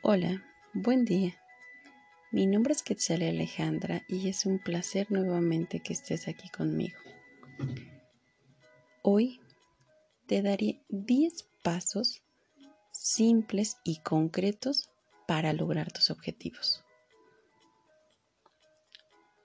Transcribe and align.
Hola, 0.00 0.44
buen 0.74 1.04
día. 1.04 1.36
Mi 2.30 2.46
nombre 2.46 2.72
es 2.72 2.84
Quetzal 2.84 3.20
Alejandra 3.22 4.04
y 4.06 4.28
es 4.28 4.46
un 4.46 4.60
placer 4.60 5.10
nuevamente 5.10 5.80
que 5.80 5.92
estés 5.92 6.28
aquí 6.28 6.48
conmigo. 6.50 6.96
Hoy 9.02 9.40
te 10.28 10.40
daré 10.40 10.80
10 10.88 11.48
pasos 11.64 12.22
simples 12.92 13.78
y 13.82 13.98
concretos 13.98 14.88
para 15.26 15.52
lograr 15.52 15.90
tus 15.90 16.10
objetivos. 16.10 16.84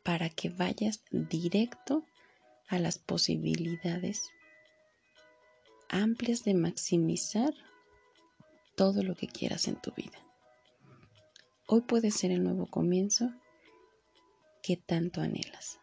Para 0.04 0.30
que 0.30 0.49
vayas 0.49 1.04
directo 1.10 2.05
a 2.68 2.77
las 2.77 2.99
posibilidades 2.99 4.30
amplias 5.90 6.44
de 6.44 6.54
maximizar 6.54 7.55
todo 8.76 9.02
lo 9.02 9.16
que 9.16 9.27
quieras 9.27 9.68
en 9.68 9.82
tu 9.82 9.91
vida. 9.94 10.20
Hoy 11.66 11.81
puede 11.81 12.12
ser 12.12 12.31
el 12.31 12.44
nuevo 12.44 12.67
comienzo 12.67 13.31
que 14.62 14.77
tanto 14.77 15.21
anhelas. 15.21 15.80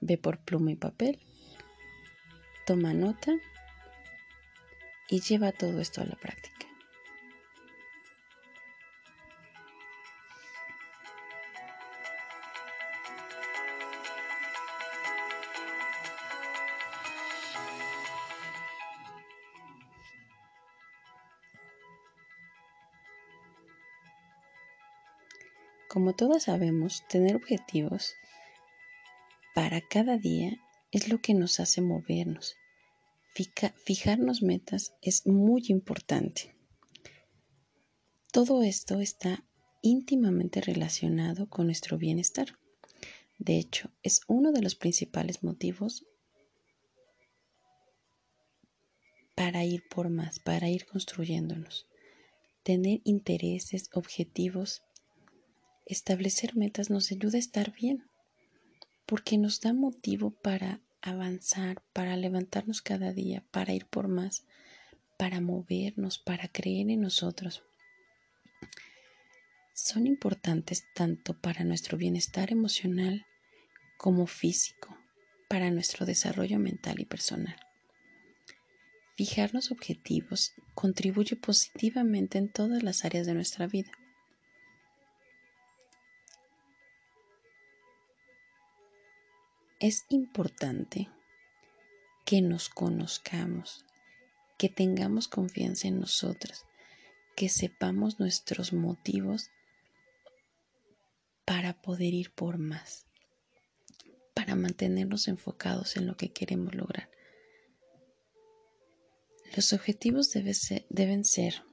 Ve 0.00 0.18
por 0.18 0.38
pluma 0.40 0.72
y 0.72 0.76
papel, 0.76 1.20
toma 2.66 2.94
nota 2.94 3.32
y 5.08 5.20
lleva 5.20 5.52
todo 5.52 5.80
esto 5.80 6.00
a 6.00 6.06
la 6.06 6.16
práctica. 6.16 6.41
Todos 26.22 26.44
sabemos, 26.44 27.02
tener 27.08 27.34
objetivos 27.34 28.14
para 29.56 29.80
cada 29.80 30.18
día 30.18 30.56
es 30.92 31.08
lo 31.08 31.20
que 31.20 31.34
nos 31.34 31.58
hace 31.58 31.80
movernos. 31.80 32.54
fijarnos 33.84 34.40
metas 34.40 34.94
es 35.02 35.26
muy 35.26 35.64
importante. 35.66 36.54
Todo 38.30 38.62
esto 38.62 39.00
está 39.00 39.44
íntimamente 39.80 40.60
relacionado 40.60 41.48
con 41.48 41.66
nuestro 41.66 41.98
bienestar. 41.98 42.56
De 43.40 43.58
hecho, 43.58 43.90
es 44.04 44.20
uno 44.28 44.52
de 44.52 44.62
los 44.62 44.76
principales 44.76 45.42
motivos 45.42 46.06
para 49.34 49.64
ir 49.64 49.82
por 49.88 50.08
más, 50.08 50.38
para 50.38 50.68
ir 50.68 50.86
construyéndonos. 50.86 51.88
Tener 52.62 53.00
intereses, 53.02 53.90
objetivos 53.92 54.84
establecer 55.92 56.56
metas 56.56 56.90
nos 56.90 57.12
ayuda 57.12 57.36
a 57.36 57.40
estar 57.40 57.72
bien, 57.72 58.04
porque 59.06 59.38
nos 59.38 59.60
da 59.60 59.72
motivo 59.72 60.30
para 60.30 60.80
avanzar, 61.02 61.82
para 61.92 62.16
levantarnos 62.16 62.82
cada 62.82 63.12
día, 63.12 63.44
para 63.50 63.72
ir 63.72 63.86
por 63.86 64.08
más, 64.08 64.44
para 65.18 65.40
movernos, 65.40 66.18
para 66.18 66.48
creer 66.48 66.90
en 66.90 67.00
nosotros. 67.00 67.62
Son 69.74 70.06
importantes 70.06 70.84
tanto 70.94 71.38
para 71.38 71.64
nuestro 71.64 71.96
bienestar 71.96 72.52
emocional 72.52 73.26
como 73.96 74.26
físico, 74.26 74.96
para 75.48 75.70
nuestro 75.70 76.06
desarrollo 76.06 76.58
mental 76.58 77.00
y 77.00 77.04
personal. 77.04 77.56
Fijarnos 79.16 79.70
objetivos 79.70 80.52
contribuye 80.74 81.36
positivamente 81.36 82.38
en 82.38 82.50
todas 82.50 82.82
las 82.82 83.04
áreas 83.04 83.26
de 83.26 83.34
nuestra 83.34 83.66
vida. 83.66 83.92
Es 89.82 90.04
importante 90.10 91.10
que 92.24 92.40
nos 92.40 92.68
conozcamos, 92.68 93.84
que 94.56 94.68
tengamos 94.68 95.26
confianza 95.26 95.88
en 95.88 95.98
nosotros, 95.98 96.66
que 97.34 97.48
sepamos 97.48 98.20
nuestros 98.20 98.72
motivos 98.72 99.50
para 101.44 101.82
poder 101.82 102.14
ir 102.14 102.30
por 102.30 102.58
más, 102.58 103.06
para 104.34 104.54
mantenernos 104.54 105.26
enfocados 105.26 105.96
en 105.96 106.06
lo 106.06 106.16
que 106.16 106.32
queremos 106.32 106.76
lograr. 106.76 107.10
Los 109.56 109.72
objetivos 109.72 110.30
deben 110.30 111.24
ser 111.24 111.64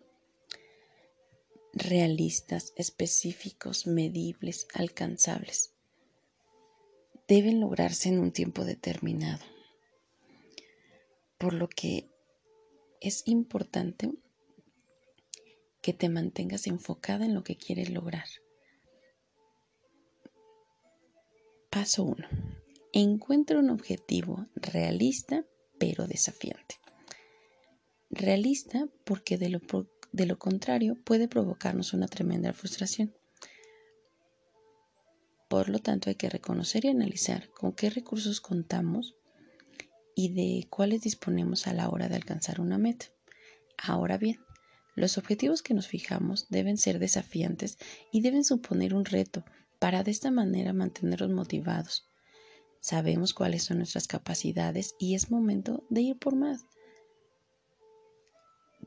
realistas, 1.73 2.73
específicos, 2.75 3.85
medibles, 3.85 4.67
alcanzables 4.73 5.75
deben 7.29 7.59
lograrse 7.59 8.09
en 8.09 8.19
un 8.19 8.31
tiempo 8.31 8.65
determinado. 8.65 9.45
Por 11.37 11.53
lo 11.53 11.69
que 11.69 12.09
es 13.01 13.21
importante 13.27 14.11
que 15.81 15.93
te 15.93 16.09
mantengas 16.09 16.65
enfocada 16.65 17.25
en 17.25 17.35
lo 17.35 17.43
que 17.43 17.55
quieres 17.55 17.91
lograr. 17.91 18.25
Paso 21.69 22.03
1. 22.03 22.27
Encuentra 22.93 23.59
un 23.59 23.69
objetivo 23.69 24.47
realista 24.55 25.45
pero 25.77 26.07
desafiante. 26.07 26.79
Realista 28.09 28.89
porque 29.05 29.37
de 29.37 29.49
lo, 29.49 29.61
de 30.11 30.25
lo 30.25 30.39
contrario 30.39 30.97
puede 31.05 31.27
provocarnos 31.27 31.93
una 31.93 32.07
tremenda 32.07 32.53
frustración. 32.53 33.13
Por 35.49 35.67
lo 35.67 35.79
tanto, 35.79 36.09
hay 36.09 36.15
que 36.15 36.29
reconocer 36.29 36.85
y 36.85 36.89
analizar 36.89 37.49
con 37.49 37.73
qué 37.73 37.89
recursos 37.89 38.39
contamos 38.39 39.15
y 40.15 40.33
de 40.33 40.67
cuáles 40.69 41.01
disponemos 41.01 41.65
a 41.65 41.73
la 41.73 41.89
hora 41.89 42.07
de 42.07 42.15
alcanzar 42.15 42.61
una 42.61 42.77
meta. 42.77 43.07
Ahora 43.77 44.17
bien, 44.19 44.39
los 44.95 45.17
objetivos 45.17 45.63
que 45.63 45.73
nos 45.73 45.87
fijamos 45.87 46.47
deben 46.49 46.77
ser 46.77 46.99
desafiantes 46.99 47.79
y 48.11 48.21
deben 48.21 48.43
suponer 48.43 48.93
un 48.93 49.05
reto 49.05 49.43
para 49.79 50.03
de 50.03 50.11
esta 50.11 50.29
manera 50.29 50.71
mantenernos 50.71 51.31
motivados. 51.31 52.05
Sabemos 52.79 53.33
cuáles 53.33 53.63
son 53.63 53.77
nuestras 53.77 54.07
capacidades 54.07 54.93
y 54.99 55.15
es 55.15 55.31
momento 55.31 55.83
de 55.89 56.01
ir 56.01 56.19
por 56.19 56.35
más, 56.35 56.65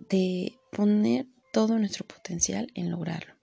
de 0.08 0.58
poner 0.70 1.26
todo 1.52 1.78
nuestro 1.78 2.06
potencial 2.06 2.70
en 2.74 2.90
lograrlo. 2.90 3.41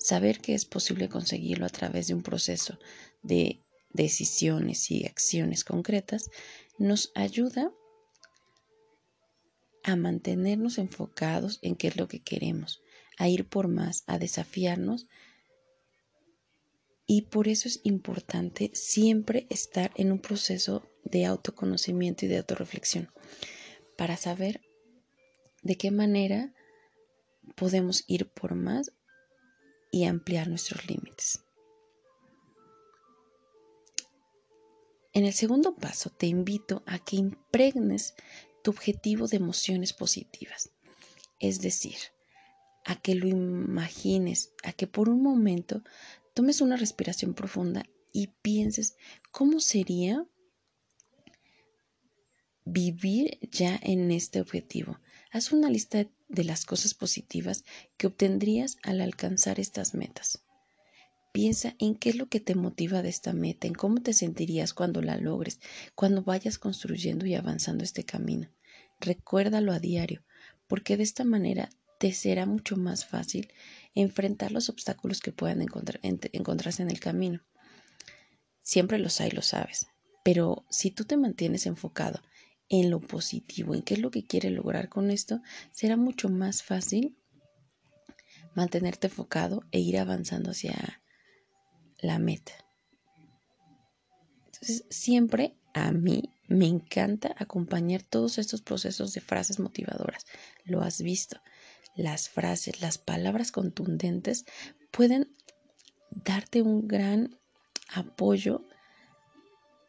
Saber 0.00 0.40
que 0.40 0.54
es 0.54 0.64
posible 0.64 1.10
conseguirlo 1.10 1.66
a 1.66 1.68
través 1.68 2.06
de 2.08 2.14
un 2.14 2.22
proceso 2.22 2.78
de 3.22 3.60
decisiones 3.92 4.90
y 4.90 5.04
acciones 5.04 5.62
concretas 5.62 6.30
nos 6.78 7.12
ayuda 7.14 7.70
a 9.84 9.96
mantenernos 9.96 10.78
enfocados 10.78 11.58
en 11.60 11.76
qué 11.76 11.88
es 11.88 11.96
lo 11.96 12.08
que 12.08 12.22
queremos, 12.22 12.82
a 13.18 13.28
ir 13.28 13.46
por 13.46 13.68
más, 13.68 14.04
a 14.06 14.18
desafiarnos. 14.18 15.06
Y 17.06 17.22
por 17.22 17.48
eso 17.48 17.68
es 17.68 17.80
importante 17.82 18.70
siempre 18.72 19.46
estar 19.50 19.90
en 19.96 20.12
un 20.12 20.20
proceso 20.20 20.88
de 21.04 21.26
autoconocimiento 21.26 22.24
y 22.24 22.28
de 22.28 22.38
autorreflexión 22.38 23.10
para 23.98 24.16
saber 24.16 24.62
de 25.62 25.76
qué 25.76 25.90
manera 25.90 26.54
podemos 27.54 28.04
ir 28.06 28.30
por 28.30 28.54
más 28.54 28.92
y 29.90 30.04
ampliar 30.04 30.48
nuestros 30.48 30.86
límites. 30.88 31.40
En 35.12 35.24
el 35.24 35.32
segundo 35.32 35.74
paso 35.74 36.10
te 36.10 36.26
invito 36.26 36.82
a 36.86 36.98
que 36.98 37.16
impregnes 37.16 38.14
tu 38.62 38.70
objetivo 38.70 39.26
de 39.26 39.38
emociones 39.38 39.92
positivas, 39.92 40.70
es 41.40 41.60
decir, 41.60 41.96
a 42.84 42.96
que 42.96 43.14
lo 43.14 43.26
imagines, 43.26 44.52
a 44.62 44.72
que 44.72 44.86
por 44.86 45.08
un 45.08 45.22
momento 45.22 45.82
tomes 46.34 46.60
una 46.60 46.76
respiración 46.76 47.34
profunda 47.34 47.84
y 48.12 48.28
pienses 48.42 48.96
cómo 49.30 49.60
sería 49.60 50.26
vivir 52.64 53.38
ya 53.50 53.78
en 53.82 54.10
este 54.12 54.40
objetivo. 54.40 55.00
Haz 55.32 55.52
una 55.52 55.70
lista 55.70 55.98
de 55.98 56.10
las 56.30 56.64
cosas 56.64 56.94
positivas 56.94 57.64
que 57.96 58.06
obtendrías 58.06 58.78
al 58.82 59.00
alcanzar 59.00 59.60
estas 59.60 59.94
metas. 59.94 60.42
Piensa 61.32 61.74
en 61.78 61.94
qué 61.94 62.10
es 62.10 62.16
lo 62.16 62.28
que 62.28 62.40
te 62.40 62.54
motiva 62.54 63.02
de 63.02 63.08
esta 63.08 63.32
meta, 63.32 63.66
en 63.66 63.74
cómo 63.74 64.00
te 64.02 64.12
sentirías 64.12 64.74
cuando 64.74 65.02
la 65.02 65.16
logres, 65.16 65.60
cuando 65.94 66.22
vayas 66.22 66.58
construyendo 66.58 67.26
y 67.26 67.34
avanzando 67.34 67.84
este 67.84 68.04
camino. 68.04 68.48
Recuérdalo 68.98 69.72
a 69.72 69.78
diario, 69.78 70.22
porque 70.66 70.96
de 70.96 71.04
esta 71.04 71.24
manera 71.24 71.70
te 71.98 72.12
será 72.12 72.46
mucho 72.46 72.76
más 72.76 73.04
fácil 73.04 73.52
enfrentar 73.94 74.52
los 74.52 74.68
obstáculos 74.68 75.20
que 75.20 75.32
puedan 75.32 75.62
encontrarse 75.62 76.82
en 76.82 76.90
el 76.90 76.98
camino. 76.98 77.42
Siempre 78.62 78.98
los 78.98 79.20
hay, 79.20 79.30
lo 79.30 79.42
sabes, 79.42 79.86
pero 80.24 80.64
si 80.68 80.90
tú 80.90 81.04
te 81.04 81.16
mantienes 81.16 81.66
enfocado 81.66 82.22
en 82.70 82.88
lo 82.88 83.00
positivo, 83.00 83.74
en 83.74 83.82
qué 83.82 83.94
es 83.94 84.00
lo 84.00 84.10
que 84.10 84.24
quiere 84.24 84.48
lograr 84.48 84.88
con 84.88 85.10
esto, 85.10 85.42
será 85.72 85.96
mucho 85.96 86.30
más 86.30 86.62
fácil 86.62 87.16
mantenerte 88.54 89.08
enfocado 89.08 89.64
e 89.72 89.80
ir 89.80 89.98
avanzando 89.98 90.52
hacia 90.52 91.02
la 91.98 92.18
meta. 92.18 92.52
Entonces, 94.46 94.84
siempre 94.88 95.56
a 95.74 95.92
mí 95.92 96.32
me 96.48 96.66
encanta 96.66 97.34
acompañar 97.38 98.02
todos 98.02 98.38
estos 98.38 98.62
procesos 98.62 99.12
de 99.14 99.20
frases 99.20 99.58
motivadoras. 99.58 100.24
Lo 100.64 100.82
has 100.82 101.02
visto. 101.02 101.40
Las 101.96 102.28
frases, 102.28 102.80
las 102.80 102.98
palabras 102.98 103.50
contundentes 103.50 104.44
pueden 104.90 105.32
darte 106.10 106.62
un 106.62 106.86
gran 106.86 107.36
apoyo 107.92 108.64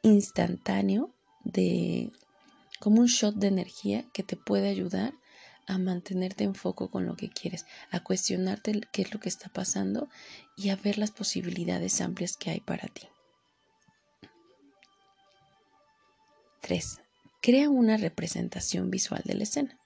instantáneo 0.01 1.13
de 1.43 2.11
como 2.81 2.99
un 2.99 3.05
shot 3.05 3.35
de 3.35 3.47
energía 3.47 4.09
que 4.11 4.23
te 4.23 4.35
puede 4.35 4.67
ayudar 4.67 5.13
a 5.67 5.77
mantenerte 5.77 6.43
en 6.43 6.55
foco 6.55 6.89
con 6.89 7.05
lo 7.05 7.15
que 7.15 7.29
quieres, 7.29 7.67
a 7.91 8.03
cuestionarte 8.03 8.81
qué 8.91 9.03
es 9.03 9.13
lo 9.13 9.19
que 9.19 9.29
está 9.29 9.49
pasando 9.49 10.09
y 10.57 10.69
a 10.69 10.75
ver 10.75 10.97
las 10.97 11.11
posibilidades 11.11 12.01
amplias 12.01 12.35
que 12.35 12.49
hay 12.49 12.59
para 12.59 12.87
ti. 12.87 13.07
3. 16.61 17.01
Crea 17.39 17.69
una 17.69 17.97
representación 17.97 18.89
visual 18.89 19.21
de 19.25 19.35
la 19.35 19.43
escena. 19.43 19.79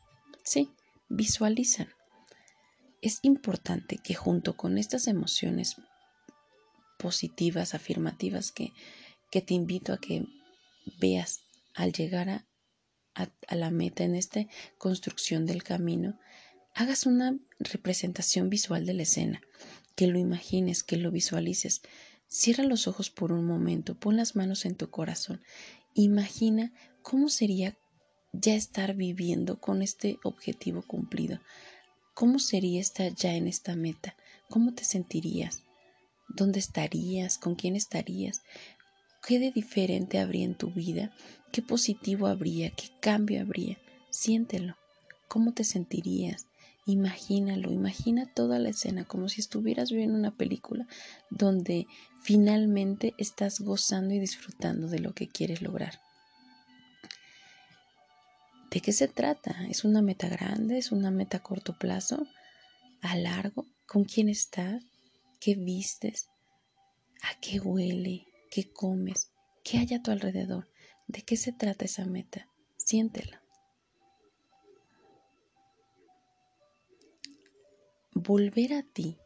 Sí, 0.46 0.72
visualizan. 1.10 1.90
Es 3.02 3.20
importante 3.24 3.98
que 3.98 4.16
junto 4.16 4.56
con 4.56 4.78
estas 4.78 5.08
emociones 5.08 5.76
positivas, 6.98 7.76
afirmativas 7.76 8.54
que, 8.54 8.72
que 9.32 9.42
te 9.42 9.54
invito 9.54 9.92
a 9.92 9.98
que 9.98 10.26
veas 10.98 11.42
al 11.74 11.92
llegar 11.92 12.30
a, 12.30 12.46
a, 13.16 13.56
la 13.56 13.72
meta 13.72 14.04
en 14.04 14.16
esta 14.16 14.46
construcción 14.78 15.46
del 15.46 15.64
camino, 15.64 16.20
hagas 16.74 17.06
una 17.06 17.38
representación 17.60 18.50
visual 18.50 18.86
de 18.86 18.94
la 18.94 19.04
escena, 19.04 19.42
que 19.96 20.08
lo 20.08 20.20
imagines, 20.20 20.84
que 20.84 20.98
lo 20.98 21.12
visualices. 21.12 21.82
Cierra 22.28 22.64
los 22.64 22.88
ojos 22.88 23.10
por 23.10 23.32
un 23.32 23.46
momento, 23.46 23.96
pon 23.96 24.18
las 24.18 24.36
manos 24.36 24.66
en 24.66 24.76
tu 24.76 24.90
corazón, 24.90 25.42
imagina 25.94 26.74
cómo 27.02 27.30
sería 27.30 27.78
ya 28.34 28.56
estar 28.56 28.96
viviendo 28.96 29.60
con 29.60 29.82
este 29.82 30.20
objetivo 30.24 30.82
cumplido. 30.82 31.40
¿Cómo 32.14 32.40
sería 32.40 32.82
estar 32.82 33.14
ya 33.14 33.34
en 33.36 33.48
esta 33.48 33.76
meta? 33.76 34.16
¿Cómo 34.50 34.74
te 34.74 34.84
sentirías? 34.84 35.64
¿Dónde 36.28 36.60
estarías? 36.60 37.38
¿Con 37.38 37.56
quién 37.56 37.76
estarías? 37.76 38.42
¿Qué 39.26 39.40
de 39.40 39.52
diferente 39.52 40.20
habría 40.20 40.46
en 40.46 40.54
tu 40.54 40.70
vida? 40.70 41.12
¿Qué 41.52 41.64
positivo 41.64 42.28
habría? 42.28 42.70
¿Qué 42.70 42.90
cambio 43.00 43.42
habría? 43.42 43.78
Siéntelo. 44.12 44.78
¿Cómo 45.28 45.52
te 45.52 45.64
sentirías? 45.64 46.46
Imagínalo, 46.86 47.72
imagina 47.72 48.32
toda 48.32 48.60
la 48.60 48.70
escena 48.70 49.06
como 49.06 49.28
si 49.28 49.42
estuvieras 49.42 49.92
viendo 49.92 50.16
una 50.16 50.36
película 50.36 50.86
donde 51.32 51.88
finalmente 52.22 53.16
estás 53.18 53.62
gozando 53.62 54.14
y 54.14 54.20
disfrutando 54.20 54.88
de 54.88 55.00
lo 55.00 55.16
que 55.16 55.28
quieres 55.28 55.64
lograr. 55.64 56.00
¿De 58.70 58.80
qué 58.80 58.94
se 58.94 59.08
trata? 59.08 59.66
¿Es 59.68 59.84
una 59.86 60.04
meta 60.04 60.30
grande? 60.30 60.78
¿Es 60.78 60.92
una 60.92 61.10
meta 61.10 61.38
a 61.38 61.44
corto 61.44 61.76
plazo? 61.80 62.28
¿A 63.02 63.16
largo? 63.16 63.66
¿Con 63.88 64.04
quién 64.04 64.30
estás? 64.30 64.84
¿Qué 65.40 65.56
vistes? 65.56 66.28
¿A 67.24 67.40
qué 67.40 67.60
huele? 67.60 68.28
¿Qué 68.50 68.72
comes? 68.72 69.32
¿Qué 69.64 69.80
hay 69.80 69.94
a 69.94 70.02
tu 70.02 70.12
alrededor? 70.12 70.70
¿De 71.08 71.22
qué 71.24 71.38
se 71.38 71.52
trata 71.52 71.86
esa 71.86 72.06
meta? 72.06 72.48
Siéntela. 72.78 73.42
Volver 78.14 78.74
a 78.74 78.84
ti 78.84 79.18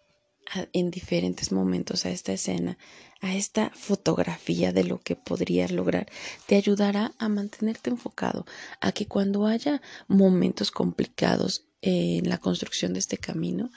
en 0.73 0.89
diferentes 0.89 1.51
momentos 1.51 2.05
a 2.05 2.09
esta 2.09 2.33
escena, 2.33 2.77
a 3.21 3.35
esta 3.35 3.69
fotografía 3.69 4.71
de 4.71 4.83
lo 4.83 4.99
que 4.99 5.15
podrías 5.15 5.71
lograr, 5.71 6.07
te 6.47 6.55
ayudará 6.55 7.13
a 7.19 7.29
mantenerte 7.29 7.89
enfocado, 7.89 8.45
a 8.81 8.91
que 8.91 9.05
cuando 9.05 9.45
haya 9.45 9.81
momentos 10.07 10.71
complicados 10.71 11.67
en 11.81 12.27
la 12.29 12.39
construcción 12.39 12.93
de 12.93 12.99
este 12.99 13.17
camino, 13.17 13.69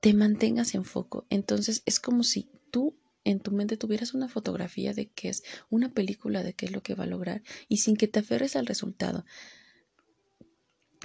te 0.00 0.14
mantengas 0.14 0.74
en 0.74 0.84
foco. 0.84 1.26
Entonces 1.28 1.82
es 1.86 1.98
como 1.98 2.22
si 2.22 2.48
tú 2.70 2.96
en 3.24 3.40
tu 3.40 3.52
mente 3.52 3.76
tuvieras 3.76 4.14
una 4.14 4.28
fotografía 4.28 4.92
de 4.92 5.10
qué 5.10 5.28
es, 5.28 5.42
una 5.70 5.92
película 5.92 6.42
de 6.42 6.54
qué 6.54 6.66
es 6.66 6.72
lo 6.72 6.82
que 6.82 6.94
va 6.94 7.04
a 7.04 7.08
lograr 7.08 7.42
y 7.68 7.78
sin 7.78 7.96
que 7.96 8.08
te 8.08 8.20
aferres 8.20 8.56
al 8.56 8.66
resultado, 8.66 9.24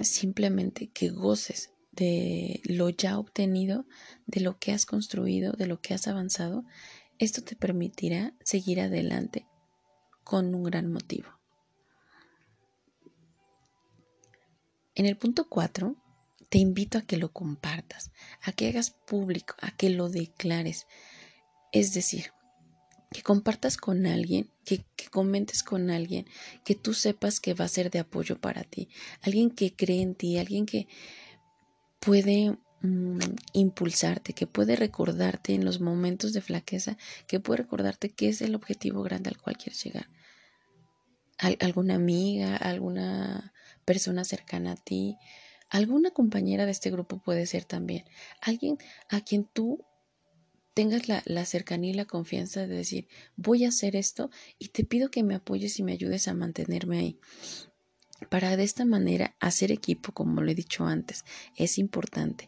simplemente 0.00 0.88
que 0.88 1.10
goces 1.10 1.70
de 1.92 2.60
lo 2.64 2.90
ya 2.90 3.18
obtenido, 3.18 3.86
de 4.26 4.40
lo 4.40 4.58
que 4.58 4.72
has 4.72 4.86
construido, 4.86 5.52
de 5.52 5.66
lo 5.66 5.80
que 5.80 5.94
has 5.94 6.06
avanzado, 6.06 6.64
esto 7.18 7.42
te 7.42 7.56
permitirá 7.56 8.34
seguir 8.44 8.80
adelante 8.80 9.46
con 10.22 10.54
un 10.54 10.62
gran 10.62 10.92
motivo. 10.92 11.28
En 14.94 15.06
el 15.06 15.16
punto 15.16 15.48
4, 15.48 15.96
te 16.48 16.58
invito 16.58 16.98
a 16.98 17.02
que 17.02 17.16
lo 17.16 17.32
compartas, 17.32 18.10
a 18.42 18.52
que 18.52 18.68
hagas 18.68 18.90
público, 18.90 19.54
a 19.60 19.70
que 19.70 19.90
lo 19.90 20.08
declares. 20.08 20.86
Es 21.72 21.92
decir, 21.92 22.32
que 23.10 23.22
compartas 23.22 23.76
con 23.76 24.06
alguien, 24.06 24.50
que, 24.64 24.84
comentes 25.10 25.62
con 25.62 25.90
alguien, 25.90 26.26
que 26.64 26.74
tú 26.74 26.94
sepas 26.94 27.40
que 27.40 27.54
va 27.54 27.64
a 27.64 27.68
ser 27.68 27.90
de 27.90 28.00
apoyo 28.00 28.38
para 28.40 28.64
ti, 28.64 28.88
alguien 29.22 29.50
que 29.50 29.74
cree 29.74 30.02
en 30.02 30.14
ti, 30.14 30.38
alguien 30.38 30.66
que 30.66 30.88
puede 32.00 32.56
mm, 32.82 33.18
impulsarte, 33.54 34.34
que 34.34 34.46
puede 34.46 34.76
recordarte 34.76 35.54
en 35.54 35.64
los 35.64 35.80
momentos 35.80 36.32
de 36.32 36.42
flaqueza, 36.42 36.98
que 37.26 37.40
puede 37.40 37.58
recordarte 37.58 38.10
que 38.10 38.28
es 38.28 38.42
el 38.42 38.54
objetivo 38.54 39.02
grande 39.02 39.30
al 39.30 39.40
cual 39.40 39.56
quieres 39.56 39.82
llegar. 39.82 40.08
alguna 41.60 41.94
amiga, 41.94 42.56
alguna 42.56 43.52
persona 43.84 44.24
cercana 44.24 44.72
a 44.72 44.76
ti, 44.76 45.16
alguna 45.70 46.10
compañera 46.10 46.66
de 46.66 46.72
este 46.72 46.90
grupo 46.90 47.18
puede 47.18 47.46
ser 47.46 47.64
también, 47.64 48.04
alguien 48.40 48.76
a 49.08 49.20
quien 49.20 49.44
tú 49.44 49.84
tengas 50.78 51.08
la, 51.08 51.44
cercanía 51.44 51.90
y 51.90 51.94
la 51.94 52.04
confianza 52.04 52.60
de 52.60 52.76
decir, 52.76 53.08
voy 53.34 53.64
a 53.64 53.70
hacer 53.70 53.96
esto 53.96 54.30
y 54.60 54.68
te 54.68 54.84
pido 54.84 55.10
que 55.10 55.24
me 55.24 55.34
apoyes 55.34 55.76
y 55.80 55.82
me 55.82 55.90
ayudes 55.90 56.28
a 56.28 56.34
mantenerme 56.34 57.00
ahí. 57.00 57.18
Para 58.30 58.56
de 58.56 58.62
esta 58.62 58.84
manera 58.84 59.34
hacer 59.40 59.72
equipo, 59.72 60.12
como 60.12 60.40
lo 60.40 60.48
he 60.48 60.54
dicho 60.54 60.86
antes, 60.86 61.24
es 61.56 61.78
importante 61.78 62.46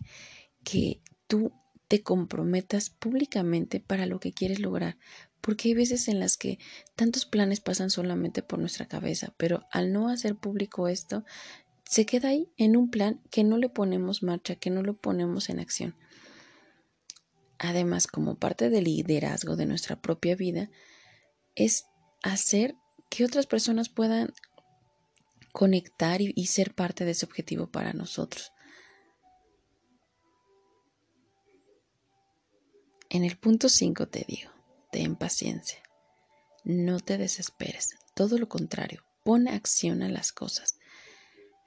que 0.63 1.01
tú 1.27 1.51
te 1.89 2.05
comprometas 2.05 2.91
públicamente 2.91 3.81
para 3.81 4.07
lo 4.07 4.21
que 4.21 4.33
quieres 4.33 4.61
lograr, 4.61 4.97
porque 5.41 5.71
hay 5.71 5.75
veces 5.75 6.07
en 6.07 6.21
las 6.21 6.37
que 6.37 6.61
tantos 6.95 7.27
planes 7.27 7.59
pasan 7.59 7.91
solamente 7.91 8.45
por 8.45 8.61
nuestra 8.61 8.87
cabeza, 8.87 9.35
pero 9.39 9.67
al 9.73 9.93
no 9.93 10.09
hacer 10.09 10.37
público 10.37 10.87
esto, 10.87 11.25
se 11.85 12.07
queda 12.07 12.29
ahí 12.29 12.53
en 12.57 12.77
un 12.77 12.91
plan 12.91 13.21
que 13.33 13.43
no 13.43 13.59
le 13.59 13.71
ponemos 13.71 14.23
marcha, 14.23 14.55
que 14.55 14.71
no 14.71 14.85
lo 14.85 14.97
ponemos 14.97 15.49
en 15.49 15.59
acción. 15.59 15.97
Además, 17.63 18.07
como 18.07 18.37
parte 18.37 18.71
del 18.71 18.85
liderazgo 18.85 19.55
de 19.55 19.67
nuestra 19.67 20.01
propia 20.01 20.35
vida, 20.35 20.71
es 21.55 21.85
hacer 22.23 22.75
que 23.11 23.23
otras 23.23 23.47
personas 23.47 23.91
puedan 23.91 24.33
conectar 25.53 26.23
y, 26.23 26.47
ser 26.47 26.75
parte 26.75 27.05
de 27.05 27.11
ese 27.11 27.27
objetivo 27.27 27.71
para 27.71 27.93
nosotros. 27.93 28.51
En 33.11 33.25
el 33.25 33.37
punto 33.37 33.69
5 33.69 34.09
te 34.09 34.25
digo, 34.27 34.51
ten 34.91 35.15
paciencia, 35.15 35.83
no 36.65 36.99
te 36.99 37.19
desesperes, 37.19 37.91
todo 38.15 38.39
lo 38.39 38.49
contrario, 38.49 39.05
pon 39.23 39.49
acción 39.49 40.03
a 40.03 40.09
las 40.09 40.33
cosas, 40.33 40.79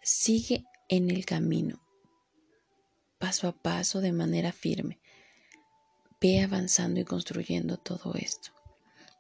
sigue 0.02 0.66
en 0.90 1.12
el 1.12 1.24
camino, 1.26 1.86
paso 3.20 3.48
a 3.48 3.52
paso, 3.52 4.02
de 4.02 4.14
manera 4.14 4.52
firme, 4.54 5.03
ve 6.24 6.42
avanzando 6.42 7.02
y 7.02 7.04
construyendo 7.04 7.76
todo 7.76 8.14
esto. 8.16 8.52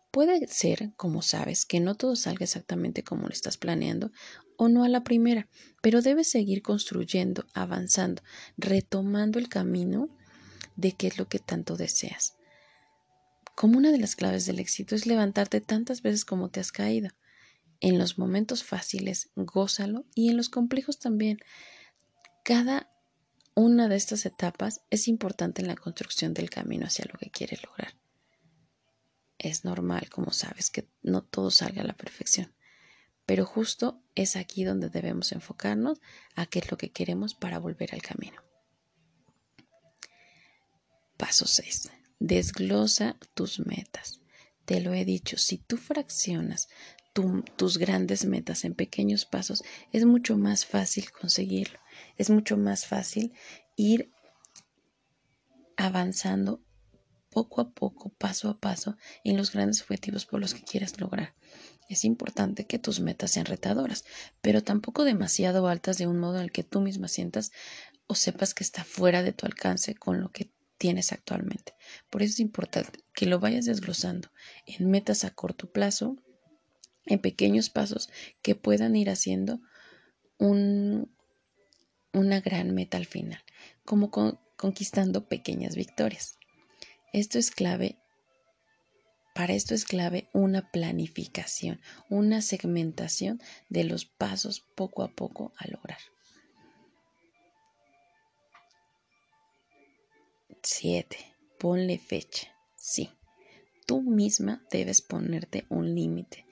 Puede 0.10 0.48
ser, 0.48 0.94
como 0.96 1.22
sabes, 1.22 1.66
que 1.66 1.82
no 1.82 1.96
todo 1.96 2.16
salga 2.16 2.46
exactamente 2.46 3.04
como 3.04 3.24
lo 3.24 3.34
estás 3.34 3.58
planeando 3.58 4.12
o 4.58 4.70
no 4.70 4.86
a 4.86 4.90
la 4.90 5.04
primera, 5.04 5.50
pero 5.82 6.02
debes 6.02 6.30
seguir 6.30 6.62
construyendo, 6.62 7.46
avanzando, 7.54 8.24
retomando 8.58 9.38
el 9.38 9.50
camino 9.50 10.08
de 10.78 10.94
qué 10.94 11.08
es 11.08 11.18
lo 11.18 11.28
que 11.28 11.40
tanto 11.40 11.76
deseas. 11.76 12.38
Como 13.54 13.78
una 13.78 13.92
de 13.92 14.00
las 14.00 14.16
claves 14.16 14.46
del 14.46 14.60
éxito 14.60 14.96
es 14.96 15.06
levantarte 15.06 15.60
tantas 15.60 16.04
veces 16.04 16.24
como 16.24 16.52
te 16.52 16.62
has 16.62 16.72
caído. 16.72 17.10
En 17.82 17.98
los 17.98 18.18
momentos 18.18 18.64
fáciles, 18.64 19.30
gózalo 19.36 20.06
y 20.16 20.30
en 20.30 20.38
los 20.38 20.48
complejos 20.48 21.00
también. 21.00 21.40
Cada 22.46 22.93
una 23.56 23.88
de 23.88 23.96
estas 23.96 24.26
etapas 24.26 24.82
es 24.90 25.08
importante 25.08 25.62
en 25.62 25.68
la 25.68 25.76
construcción 25.76 26.34
del 26.34 26.50
camino 26.50 26.88
hacia 26.88 27.06
lo 27.12 27.20
que 27.20 27.30
quieres 27.30 27.64
lograr. 27.64 27.96
Es 29.38 29.66
normal, 29.66 30.10
como 30.10 30.32
sabes, 30.32 30.70
que 30.70 30.88
no 31.02 31.24
todo 31.24 31.52
salga 31.52 31.82
a 31.82 31.86
la 31.86 31.98
perfección 31.98 32.54
Pero 33.26 33.46
justo 33.46 34.02
es 34.16 34.36
aquí 34.36 34.64
donde 34.64 34.90
debemos 34.90 35.32
enfocarnos 35.32 36.00
a 36.36 36.46
qué 36.46 36.60
es 36.60 36.72
lo 36.72 36.78
que 36.78 36.92
queremos 36.92 37.36
para 37.36 37.60
volver 37.60 37.94
al 37.94 38.02
camino. 38.02 38.42
Paso 41.18 41.46
6. 41.46 41.92
Desglosa 42.20 43.18
tus 43.34 43.60
metas. 43.60 44.22
Te 44.66 44.82
lo 44.82 44.94
he 44.94 45.06
dicho, 45.06 45.38
si 45.38 45.58
tú 45.58 45.78
fraccionas 45.78 46.70
tus 47.14 47.78
grandes 47.78 48.26
metas 48.26 48.66
en 48.66 48.74
pequeños 48.74 49.26
pasos, 49.26 49.64
es 49.92 50.06
mucho 50.06 50.38
más 50.38 50.66
fácil 50.66 51.12
conseguirlo. 51.12 51.83
Es 52.17 52.29
mucho 52.29 52.58
más 52.58 52.86
fácil 52.86 53.34
ir 53.75 54.12
avanzando 55.77 56.62
poco 57.29 57.62
a 57.62 57.72
poco, 57.72 58.10
paso 58.10 58.50
a 58.50 58.60
paso, 58.60 58.96
en 59.24 59.38
los 59.38 59.51
grandes 59.51 59.82
objetivos 59.82 60.25
por 60.25 60.39
los 60.39 60.53
que 60.53 60.63
quieras 60.63 61.00
lograr. 61.00 61.34
Es 61.89 62.05
importante 62.05 62.65
que 62.65 62.79
tus 62.79 63.00
metas 63.00 63.32
sean 63.32 63.46
retadoras, 63.46 64.05
pero 64.41 64.63
tampoco 64.63 65.03
demasiado 65.03 65.67
altas 65.67 65.98
de 65.98 66.08
un 66.08 66.20
modo 66.20 66.38
en 66.38 66.43
el 66.43 66.51
que 66.51 66.63
tú 66.63 66.79
misma 66.79 67.08
sientas 67.08 67.51
o 68.08 68.15
sepas 68.15 68.53
que 68.53 68.63
está 68.63 68.84
fuera 68.84 69.24
de 69.24 69.34
tu 69.34 69.46
alcance 69.46 69.96
con 69.96 70.22
lo 70.22 70.32
que 70.32 70.51
tienes 70.77 71.12
actualmente. 71.12 71.74
Por 72.10 72.22
eso 72.22 72.34
es 72.34 72.39
importante 72.39 73.00
que 73.13 73.25
lo 73.25 73.39
vayas 73.39 73.65
desglosando 73.65 74.29
en 74.65 74.89
metas 74.89 75.24
a 75.24 75.32
corto 75.32 75.72
plazo, 75.72 76.17
en 77.05 77.20
pequeños 77.20 77.70
pasos 77.70 78.10
que 78.41 78.55
puedan 78.55 78.96
ir 78.96 79.10
haciendo 79.10 79.60
un, 80.38 81.13
una 82.13 82.39
gran 82.41 82.74
meta 82.74 82.98
al 82.98 83.05
final, 83.05 83.43
como 83.86 84.12
conquistando 84.55 85.27
pequeñas 85.27 85.75
victorias. 85.75 86.38
Esto 87.12 87.39
es 87.39 87.51
clave. 87.51 87.98
Para 89.36 89.53
esto 89.53 89.74
es 89.74 89.86
clave 89.86 90.29
una 90.32 90.72
planificación, 90.72 91.82
una 92.10 92.41
segmentación 92.41 93.41
de 93.70 93.84
los 93.84 94.05
pasos 94.05 94.63
poco 94.75 95.03
a 95.03 95.10
poco 95.10 95.53
a 95.58 95.67
lograr. 95.67 96.00
7. 100.62 101.17
Ponle 101.60 101.98
fecha. 101.98 102.48
Sí, 102.75 103.10
tú 103.86 104.01
misma 104.01 104.63
debes 104.72 105.01
ponerte 105.01 105.65
un 105.70 105.93
límite, 105.93 106.46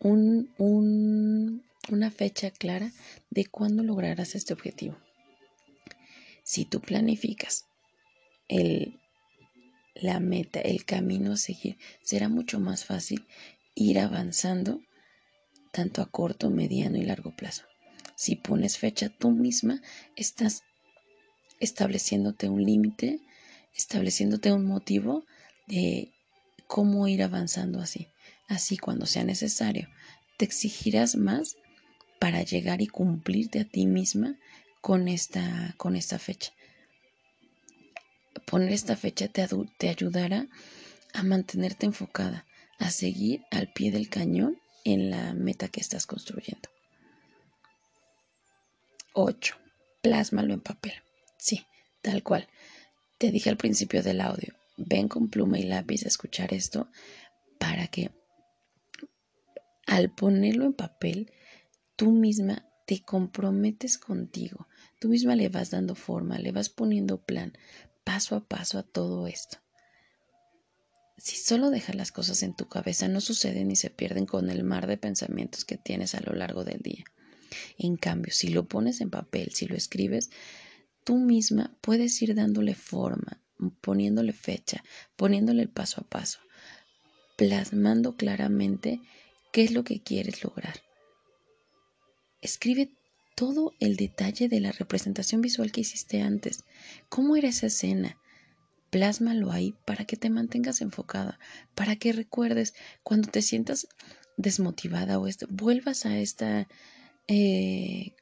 un, 0.00 1.62
una 1.90 2.10
fecha 2.10 2.50
clara 2.50 2.92
de 3.30 3.46
cuándo 3.46 3.82
lograrás 3.82 4.34
este 4.34 4.52
objetivo. 4.52 4.96
Si 6.48 6.64
tú 6.64 6.80
planificas 6.80 7.66
el 8.48 8.98
la 9.94 10.18
meta, 10.18 10.60
el 10.60 10.86
camino 10.86 11.32
a 11.32 11.36
seguir, 11.36 11.76
será 12.02 12.30
mucho 12.30 12.58
más 12.58 12.86
fácil 12.86 13.26
ir 13.74 13.98
avanzando 13.98 14.80
tanto 15.72 16.00
a 16.00 16.06
corto, 16.06 16.48
mediano 16.48 16.96
y 16.96 17.02
largo 17.02 17.36
plazo. 17.36 17.64
Si 18.16 18.34
pones 18.34 18.78
fecha 18.78 19.10
tú 19.10 19.30
misma, 19.30 19.82
estás 20.16 20.62
estableciéndote 21.60 22.48
un 22.48 22.64
límite, 22.64 23.20
estableciéndote 23.76 24.50
un 24.50 24.64
motivo 24.64 25.26
de 25.66 26.14
cómo 26.66 27.08
ir 27.08 27.22
avanzando 27.22 27.78
así. 27.80 28.06
Así 28.46 28.78
cuando 28.78 29.04
sea 29.04 29.24
necesario, 29.24 29.90
te 30.38 30.46
exigirás 30.46 31.14
más 31.14 31.56
para 32.18 32.42
llegar 32.42 32.80
y 32.80 32.86
cumplirte 32.86 33.60
a 33.60 33.64
ti 33.64 33.86
misma 33.86 34.38
con 34.88 35.06
esta, 35.06 35.74
con 35.76 35.96
esta 35.96 36.18
fecha 36.18 36.50
poner 38.46 38.72
esta 38.72 38.96
fecha 38.96 39.28
te, 39.28 39.46
te 39.76 39.90
ayudará 39.90 40.48
a 41.12 41.22
mantenerte 41.22 41.84
enfocada, 41.84 42.46
a 42.78 42.90
seguir 42.90 43.42
al 43.50 43.70
pie 43.70 43.90
del 43.90 44.08
cañón 44.08 44.58
en 44.84 45.10
la 45.10 45.34
meta 45.34 45.68
que 45.68 45.80
estás 45.80 46.06
construyendo. 46.06 46.70
8. 49.12 49.56
Plásmalo 50.00 50.54
en 50.54 50.60
papel. 50.60 50.94
Sí, 51.36 51.66
tal 52.00 52.22
cual. 52.22 52.48
Te 53.18 53.30
dije 53.30 53.50
al 53.50 53.58
principio 53.58 54.02
del 54.02 54.22
audio, 54.22 54.54
ven 54.78 55.08
con 55.08 55.28
pluma 55.28 55.58
y 55.58 55.64
lápiz 55.64 56.06
a 56.06 56.08
escuchar 56.08 56.54
esto 56.54 56.88
para 57.58 57.88
que 57.88 58.10
al 59.86 60.14
ponerlo 60.14 60.64
en 60.64 60.72
papel, 60.72 61.30
tú 61.94 62.12
misma 62.12 62.64
te 62.88 63.02
comprometes 63.02 63.98
contigo, 63.98 64.66
tú 64.98 65.08
misma 65.08 65.36
le 65.36 65.48
vas 65.48 65.70
dando 65.70 65.94
forma, 65.94 66.38
le 66.38 66.52
vas 66.52 66.68
poniendo 66.68 67.22
plan, 67.22 67.52
paso 68.04 68.36
a 68.36 68.46
paso 68.46 68.78
a 68.78 68.82
todo 68.82 69.26
esto. 69.26 69.58
Si 71.18 71.36
solo 71.36 71.70
dejas 71.70 71.96
las 71.96 72.12
cosas 72.12 72.42
en 72.42 72.54
tu 72.54 72.68
cabeza, 72.68 73.08
no 73.08 73.20
suceden 73.20 73.70
y 73.70 73.76
se 73.76 73.90
pierden 73.90 74.24
con 74.24 74.50
el 74.50 74.62
mar 74.62 74.86
de 74.86 74.96
pensamientos 74.96 75.64
que 75.64 75.76
tienes 75.76 76.14
a 76.14 76.20
lo 76.20 76.32
largo 76.32 76.64
del 76.64 76.80
día. 76.80 77.04
En 77.76 77.96
cambio, 77.96 78.32
si 78.32 78.48
lo 78.48 78.68
pones 78.68 79.00
en 79.00 79.10
papel, 79.10 79.50
si 79.52 79.66
lo 79.66 79.76
escribes, 79.76 80.30
tú 81.04 81.16
misma 81.16 81.76
puedes 81.80 82.20
ir 82.22 82.34
dándole 82.34 82.74
forma, 82.74 83.42
poniéndole 83.80 84.32
fecha, 84.32 84.84
poniéndole 85.16 85.62
el 85.62 85.70
paso 85.70 86.00
a 86.00 86.08
paso, 86.08 86.38
plasmando 87.36 88.16
claramente 88.16 89.00
qué 89.52 89.64
es 89.64 89.72
lo 89.72 89.82
que 89.82 90.02
quieres 90.02 90.44
lograr. 90.44 90.82
Escribe 92.40 92.92
todo 93.38 93.72
el 93.78 93.94
detalle 93.94 94.48
de 94.48 94.58
la 94.58 94.72
representación 94.72 95.40
visual 95.40 95.70
que 95.70 95.82
hiciste 95.82 96.22
antes. 96.22 96.64
¿Cómo 97.08 97.36
era 97.36 97.46
esa 97.46 97.66
escena? 97.66 98.18
Plásmalo 98.90 99.52
ahí 99.52 99.76
para 99.86 100.06
que 100.06 100.16
te 100.16 100.28
mantengas 100.28 100.80
enfocada, 100.80 101.38
para 101.76 101.94
que 101.94 102.12
recuerdes 102.12 102.74
cuando 103.04 103.30
te 103.30 103.40
sientas 103.42 103.86
desmotivada 104.36 105.20
o 105.20 105.28
vuelvas 105.50 106.04
a 106.04 106.18
esta 106.18 106.66
eh, 107.28 108.16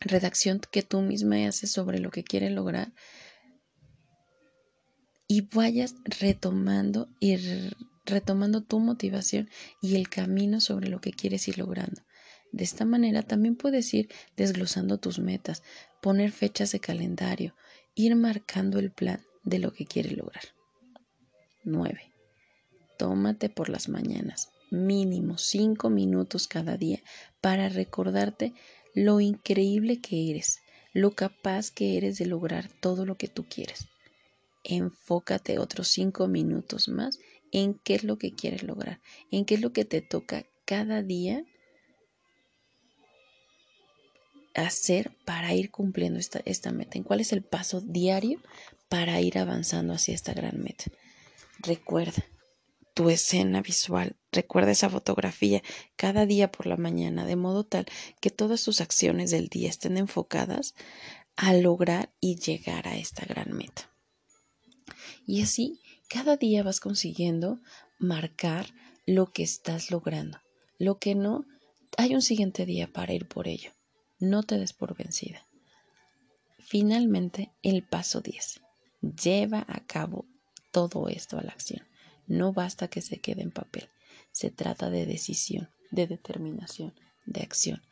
redacción 0.00 0.60
que 0.70 0.82
tú 0.82 1.00
misma 1.00 1.48
haces 1.48 1.70
sobre 1.70 1.98
lo 1.98 2.10
que 2.10 2.22
quieres 2.22 2.52
lograr 2.52 2.92
y 5.28 5.48
vayas 5.54 5.94
retomando 6.04 7.08
retomando 8.04 8.60
tu 8.60 8.80
motivación 8.80 9.48
y 9.80 9.96
el 9.96 10.10
camino 10.10 10.60
sobre 10.60 10.90
lo 10.90 11.00
que 11.00 11.12
quieres 11.12 11.48
ir 11.48 11.56
logrando. 11.56 12.02
De 12.52 12.64
esta 12.64 12.84
manera 12.84 13.22
también 13.22 13.56
puedes 13.56 13.92
ir 13.94 14.08
desglosando 14.36 14.98
tus 14.98 15.18
metas, 15.18 15.62
poner 16.00 16.32
fechas 16.32 16.72
de 16.72 16.80
calendario, 16.80 17.54
ir 17.94 18.16
marcando 18.16 18.78
el 18.78 18.90
plan 18.90 19.20
de 19.44 19.58
lo 19.58 19.72
que 19.72 19.86
quieres 19.86 20.16
lograr. 20.16 20.44
9. 21.64 22.12
Tómate 22.98 23.48
por 23.48 23.68
las 23.68 23.88
mañanas, 23.88 24.50
mínimo 24.70 25.38
5 25.38 25.90
minutos 25.90 26.48
cada 26.48 26.76
día, 26.76 27.00
para 27.40 27.68
recordarte 27.68 28.52
lo 28.94 29.20
increíble 29.20 30.00
que 30.00 30.30
eres, 30.30 30.58
lo 30.92 31.12
capaz 31.12 31.70
que 31.70 31.96
eres 31.96 32.18
de 32.18 32.26
lograr 32.26 32.68
todo 32.80 33.06
lo 33.06 33.16
que 33.16 33.28
tú 33.28 33.46
quieres. 33.48 33.86
Enfócate 34.64 35.58
otros 35.58 35.88
5 35.88 36.26
minutos 36.28 36.88
más 36.88 37.18
en 37.52 37.74
qué 37.74 37.94
es 37.94 38.04
lo 38.04 38.18
que 38.18 38.34
quieres 38.34 38.62
lograr, 38.62 39.00
en 39.30 39.44
qué 39.44 39.54
es 39.54 39.60
lo 39.60 39.72
que 39.72 39.84
te 39.84 40.02
toca 40.02 40.46
cada 40.64 41.02
día 41.02 41.44
hacer 44.54 45.16
para 45.24 45.54
ir 45.54 45.70
cumpliendo 45.70 46.18
esta, 46.18 46.40
esta 46.44 46.72
meta? 46.72 46.98
¿En 46.98 47.04
cuál 47.04 47.20
es 47.20 47.32
el 47.32 47.42
paso 47.42 47.80
diario 47.80 48.40
para 48.88 49.20
ir 49.20 49.38
avanzando 49.38 49.94
hacia 49.94 50.14
esta 50.14 50.32
gran 50.34 50.60
meta? 50.60 50.84
Recuerda 51.58 52.24
tu 52.94 53.08
escena 53.10 53.62
visual, 53.62 54.16
recuerda 54.32 54.72
esa 54.72 54.90
fotografía 54.90 55.62
cada 55.96 56.26
día 56.26 56.50
por 56.50 56.66
la 56.66 56.76
mañana, 56.76 57.24
de 57.24 57.36
modo 57.36 57.64
tal 57.64 57.86
que 58.20 58.30
todas 58.30 58.64
tus 58.64 58.80
acciones 58.80 59.30
del 59.30 59.48
día 59.48 59.68
estén 59.68 59.96
enfocadas 59.96 60.74
a 61.36 61.54
lograr 61.54 62.12
y 62.20 62.36
llegar 62.36 62.88
a 62.88 62.96
esta 62.96 63.24
gran 63.24 63.56
meta. 63.56 63.90
Y 65.26 65.42
así, 65.42 65.80
cada 66.08 66.36
día 66.36 66.62
vas 66.62 66.80
consiguiendo 66.80 67.60
marcar 67.98 68.66
lo 69.06 69.32
que 69.32 69.42
estás 69.42 69.90
logrando. 69.90 70.38
Lo 70.78 70.98
que 70.98 71.14
no, 71.14 71.46
hay 71.96 72.14
un 72.14 72.22
siguiente 72.22 72.66
día 72.66 72.92
para 72.92 73.12
ir 73.12 73.28
por 73.28 73.48
ello. 73.48 73.70
No 74.20 74.42
te 74.42 74.58
des 74.58 74.74
por 74.74 74.94
vencida. 74.94 75.46
Finalmente, 76.58 77.50
el 77.62 77.82
paso 77.82 78.20
10. 78.20 78.60
Lleva 79.00 79.64
a 79.66 79.80
cabo 79.86 80.26
todo 80.70 81.08
esto 81.08 81.38
a 81.38 81.42
la 81.42 81.52
acción. 81.52 81.86
No 82.26 82.52
basta 82.52 82.88
que 82.88 83.00
se 83.00 83.18
quede 83.18 83.42
en 83.42 83.50
papel. 83.50 83.88
Se 84.30 84.50
trata 84.50 84.90
de 84.90 85.06
decisión, 85.06 85.70
de 85.90 86.06
determinación, 86.06 86.92
de 87.24 87.40
acción, 87.40 87.82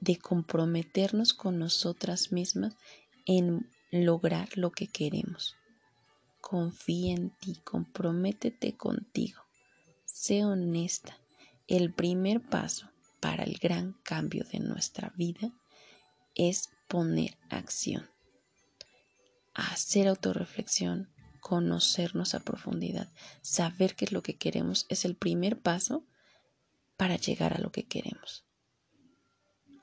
de 0.00 0.16
comprometernos 0.16 1.34
con 1.34 1.58
nosotras 1.58 2.30
mismas 2.30 2.76
en 3.26 3.68
lograr 3.90 4.56
lo 4.56 4.70
que 4.70 4.86
queremos. 4.86 5.56
Confía 6.40 7.12
en 7.12 7.30
ti, 7.30 7.56
comprométete 7.64 8.76
contigo. 8.76 9.42
Sé 10.04 10.44
honesta. 10.44 11.18
El 11.66 11.92
primer 11.92 12.40
paso 12.40 12.88
para 13.20 13.44
el 13.44 13.58
gran 13.58 13.94
cambio 14.02 14.44
de 14.44 14.60
nuestra 14.60 15.12
vida 15.16 15.52
es 16.34 16.70
poner 16.88 17.36
acción. 17.48 18.08
Hacer 19.54 20.08
autorreflexión, 20.08 21.10
conocernos 21.40 22.34
a 22.34 22.40
profundidad, 22.40 23.12
saber 23.40 23.94
qué 23.94 24.06
es 24.06 24.12
lo 24.12 24.22
que 24.22 24.36
queremos 24.36 24.86
es 24.88 25.04
el 25.04 25.16
primer 25.16 25.60
paso 25.60 26.04
para 26.96 27.16
llegar 27.16 27.54
a 27.54 27.58
lo 27.58 27.72
que 27.72 27.84
queremos. 27.84 28.44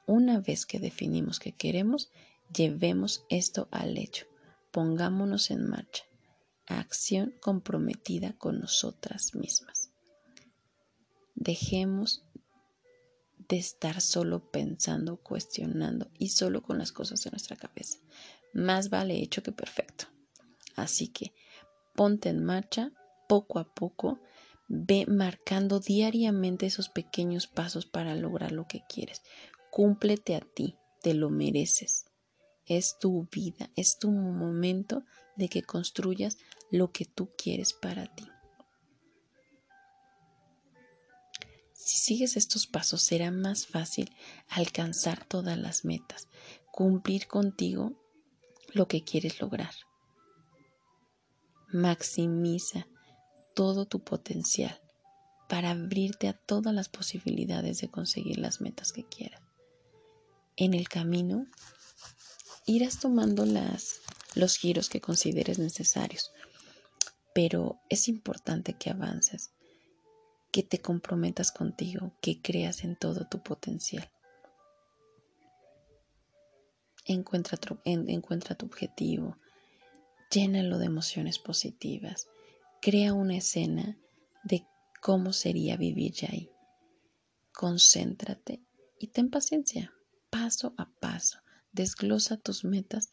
Una 0.05 0.39
vez 0.39 0.65
que 0.65 0.79
definimos 0.79 1.39
que 1.39 1.53
queremos, 1.53 2.11
llevemos 2.53 3.23
esto 3.29 3.67
al 3.71 3.97
hecho. 3.97 4.25
Pongámonos 4.71 5.49
en 5.51 5.69
marcha. 5.69 6.03
Acción 6.65 7.33
comprometida 7.41 8.33
con 8.33 8.59
nosotras 8.59 9.35
mismas. 9.35 9.91
Dejemos 11.35 12.23
de 13.53 13.59
estar 13.59 14.01
solo 14.01 14.49
pensando, 14.49 15.17
cuestionando 15.17 16.09
y 16.17 16.29
solo 16.29 16.63
con 16.63 16.79
las 16.79 16.91
cosas 16.91 17.23
en 17.27 17.33
nuestra 17.33 17.55
cabeza. 17.55 17.99
Más 18.51 18.89
vale 18.89 19.21
hecho 19.21 19.43
que 19.43 19.51
perfecto. 19.51 20.05
Así 20.75 21.09
que 21.09 21.33
ponte 21.93 22.29
en 22.29 22.43
marcha 22.43 22.91
poco 23.29 23.59
a 23.59 23.71
poco, 23.71 24.19
ve 24.67 25.05
marcando 25.07 25.79
diariamente 25.79 26.65
esos 26.65 26.89
pequeños 26.89 27.45
pasos 27.45 27.85
para 27.85 28.15
lograr 28.15 28.51
lo 28.51 28.65
que 28.65 28.81
quieres. 28.89 29.21
Cúmplete 29.69 30.35
a 30.35 30.39
ti, 30.39 30.75
te 31.03 31.13
lo 31.13 31.29
mereces. 31.29 32.05
Es 32.65 32.97
tu 32.97 33.27
vida, 33.31 33.69
es 33.75 33.99
tu 33.99 34.09
momento 34.09 35.03
de 35.35 35.47
que 35.47 35.61
construyas 35.61 36.39
lo 36.71 36.91
que 36.91 37.05
tú 37.05 37.29
quieres 37.37 37.71
para 37.73 38.07
ti. 38.07 38.32
Si 41.83 41.97
sigues 41.97 42.37
estos 42.37 42.65
pasos 42.65 43.01
será 43.01 43.29
más 43.29 43.67
fácil 43.67 44.09
alcanzar 44.47 45.25
todas 45.25 45.57
las 45.57 45.83
metas, 45.83 46.29
cumplir 46.71 47.27
contigo 47.27 47.91
lo 48.71 48.87
que 48.87 49.03
quieres 49.03 49.41
lograr. 49.41 49.73
Maximiza 51.73 52.87
todo 53.53 53.85
tu 53.85 54.01
potencial 54.01 54.79
para 55.49 55.71
abrirte 55.71 56.29
a 56.29 56.33
todas 56.33 56.73
las 56.73 56.87
posibilidades 56.87 57.81
de 57.81 57.89
conseguir 57.89 58.37
las 58.37 58.61
metas 58.61 58.93
que 58.93 59.03
quieras. 59.03 59.41
En 60.55 60.73
el 60.73 60.87
camino 60.87 61.47
irás 62.65 63.01
tomando 63.01 63.45
las, 63.45 63.99
los 64.35 64.55
giros 64.55 64.87
que 64.87 65.01
consideres 65.01 65.59
necesarios, 65.59 66.31
pero 67.35 67.81
es 67.89 68.07
importante 68.07 68.77
que 68.77 68.89
avances, 68.89 69.51
que 70.53 70.61
te 70.61 70.79
comprometas 70.79 71.51
contigo, 71.51 72.13
que 72.21 72.39
creas 72.39 72.83
en 72.83 72.95
todo 72.95 73.25
tu 73.25 73.41
potencial. 73.41 74.07
Encuentra 77.05 77.57
tu, 77.57 78.65
objetivo, 78.67 79.39
llénalo 80.29 80.77
de 80.77 80.85
emociones 80.85 81.39
positivas, 81.39 82.27
crea 82.83 83.13
una 83.13 83.37
escena 83.37 83.97
de 84.43 84.67
cómo 85.01 85.33
sería 85.33 85.75
vivir 85.75 86.13
ya 86.13 86.29
ahí. 86.31 86.51
Concéntrate 87.51 88.61
y 88.99 89.07
ten 89.07 89.31
paciencia, 89.31 89.91
paso 90.29 90.75
a 90.77 90.87
paso, 90.99 91.39
desglosa 91.71 92.37
tus 92.37 92.63
metas 92.63 93.09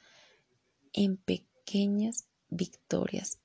en 0.93 1.17
pequeñas 1.17 2.27
victorias 2.51 3.39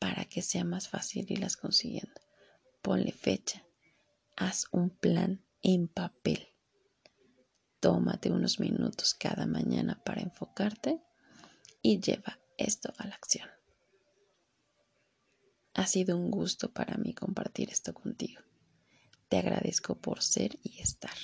para 0.00 0.24
que 0.24 0.42
sea 0.42 0.64
más 0.64 0.88
fácil 0.88 1.30
irlas 1.30 1.56
consiguiendo 1.56 2.25
ponle 2.86 3.10
fecha, 3.10 3.66
haz 4.36 4.66
un 4.70 4.90
plan 4.90 5.44
en 5.60 5.88
papel. 5.88 6.54
Tómate 7.80 8.30
unos 8.30 8.60
minutos 8.60 9.12
cada 9.12 9.44
mañana 9.44 10.00
para 10.04 10.20
enfocarte 10.20 11.02
y 11.82 11.98
lleva 11.98 12.38
esto 12.56 12.92
a 12.96 13.08
la 13.08 13.16
acción. 13.16 13.48
Ha 15.74 15.84
sido 15.88 16.16
un 16.16 16.30
gusto 16.30 16.72
para 16.72 16.96
mí 16.96 17.12
compartir 17.12 17.70
esto 17.70 17.92
contigo. 17.92 18.40
Te 19.28 19.38
agradezco 19.38 19.96
por 19.96 20.22
ser 20.22 20.56
y 20.62 20.78
estar. 20.78 21.18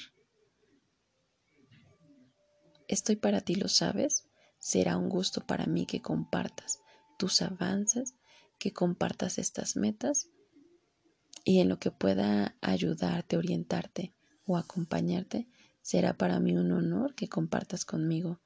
Estoy 2.88 3.14
para 3.14 3.40
ti, 3.40 3.54
lo 3.54 3.68
sabes. 3.68 4.28
Será 4.58 4.96
un 4.96 5.08
gusto 5.08 5.46
para 5.46 5.66
mí 5.66 5.86
que 5.86 6.02
compartas 6.02 6.80
tus 7.20 7.40
avances, 7.40 8.16
que 8.58 8.72
compartas 8.72 9.38
estas 9.38 9.76
metas 9.76 10.28
y 11.44 11.60
en 11.60 11.68
lo 11.68 11.78
que 11.78 11.90
pueda 11.90 12.56
ayudarte, 12.60 13.36
orientarte 13.36 14.14
o 14.44 14.56
acompañarte, 14.56 15.48
será 15.80 16.16
para 16.16 16.40
mí 16.40 16.56
un 16.56 16.72
honor 16.72 17.14
que 17.14 17.28
compartas 17.28 17.84
conmigo 17.84 18.40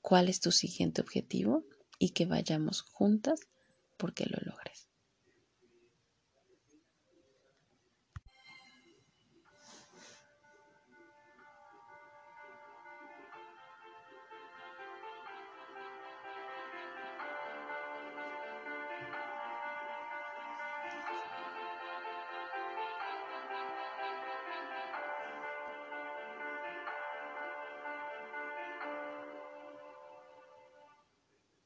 cuál 0.00 0.28
es 0.28 0.40
tu 0.40 0.52
siguiente 0.52 1.00
objetivo 1.00 1.64
y 1.98 2.10
que 2.10 2.26
vayamos 2.26 2.82
juntas 2.82 3.40
porque 3.96 4.26
lo 4.26 4.38
logres. 4.44 4.85